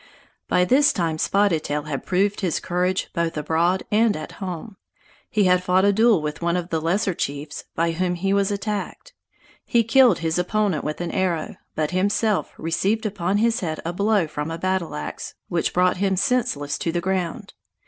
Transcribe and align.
By 0.47 0.65
this 0.65 0.91
time 0.93 1.19
Spotted 1.19 1.63
Tail 1.65 1.83
had 1.83 2.03
proved 2.07 2.41
his 2.41 2.59
courage 2.59 3.09
both 3.13 3.37
abroad 3.37 3.83
and 3.91 4.17
at 4.17 4.31
home. 4.41 4.77
He 5.29 5.43
had 5.43 5.63
fought 5.63 5.85
a 5.85 5.93
duel 5.93 6.23
with 6.23 6.41
one 6.41 6.57
of 6.57 6.69
the 6.69 6.81
lesser 6.81 7.13
chiefs, 7.13 7.65
by 7.75 7.91
whom 7.91 8.15
he 8.15 8.33
was 8.33 8.49
attacked. 8.49 9.13
He 9.63 9.83
killed 9.83 10.17
his 10.17 10.39
opponent 10.39 10.83
with 10.83 11.01
an 11.01 11.11
arrow, 11.11 11.55
but 11.75 11.91
himself 11.91 12.51
received 12.57 13.05
upon 13.05 13.37
his 13.37 13.59
head 13.59 13.79
a 13.85 13.93
blow 13.93 14.25
from 14.25 14.49
a 14.49 14.57
battle 14.57 14.95
axe 14.95 15.35
which 15.49 15.71
brought 15.71 15.97
him 15.97 16.15
senseless 16.15 16.79
to 16.79 16.91
the 16.91 16.99
ground. 16.99 17.53